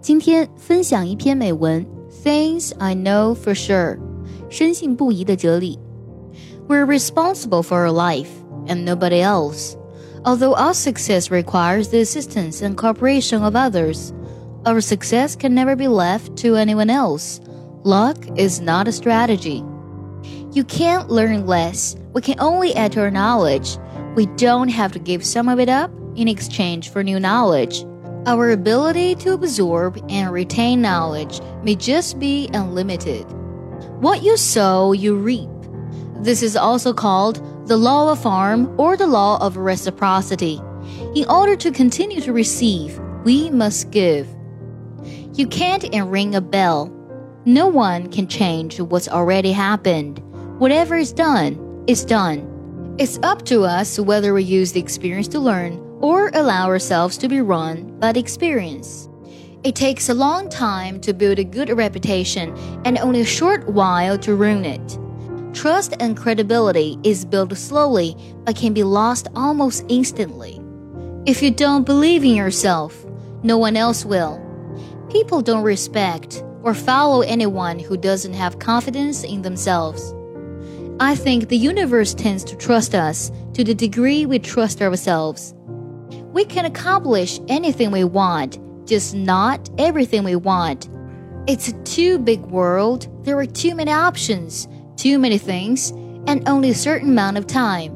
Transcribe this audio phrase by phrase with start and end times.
[0.00, 1.84] 今天分享一篇美文，
[2.24, 3.98] Things I Know for Sure，
[4.48, 5.78] 深信不疑的哲理。
[6.68, 8.28] We're responsible for our life
[8.66, 9.76] and nobody else.
[10.24, 14.12] Although our success requires the assistance and cooperation of others,
[14.64, 17.40] our success can never be left to anyone else.
[17.84, 19.62] Luck is not a strategy.
[20.52, 21.96] You can't learn less.
[22.12, 23.78] We can only add to our knowledge.
[24.16, 27.84] We don't have to give some of it up in exchange for new knowledge.
[28.27, 33.23] Our ability to absorb and retain knowledge may just be unlimited.
[33.99, 35.49] What you sow, you reap.
[36.17, 40.61] This is also called the law of farm or the law of reciprocity.
[41.15, 44.27] In order to continue to receive, we must give.
[45.33, 46.95] You can't ring a bell.
[47.45, 50.19] No one can change what's already happened.
[50.59, 52.95] Whatever is done, is done.
[52.99, 57.27] It's up to us whether we use the experience to learn or allow ourselves to
[57.27, 59.07] be run by the experience.
[59.63, 64.17] It takes a long time to build a good reputation and only a short while
[64.19, 64.99] to ruin it.
[65.53, 70.59] Trust and credibility is built slowly but can be lost almost instantly.
[71.25, 73.05] If you don't believe in yourself,
[73.43, 74.41] no one else will.
[75.11, 80.13] People don't respect or follow anyone who doesn't have confidence in themselves.
[80.99, 85.53] I think the universe tends to trust us to the degree we trust ourselves.
[86.32, 90.88] We can accomplish anything we want, just not everything we want.
[91.46, 93.06] It's a too big world.
[93.24, 95.92] There are too many options, too many things,
[96.26, 97.92] and only a certain amount of time.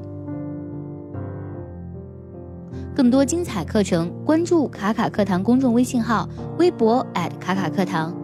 [2.94, 7.04] 更多精彩课程，关注卡卡课堂公众微信号，微博
[7.40, 8.14] 卡卡课堂。